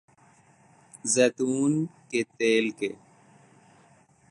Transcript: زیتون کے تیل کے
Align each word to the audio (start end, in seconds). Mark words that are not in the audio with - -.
زیتون 1.13 1.71
کے 2.09 2.21
تیل 2.37 2.65
کے 2.79 2.91